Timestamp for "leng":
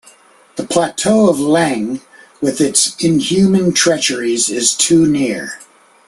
1.37-2.01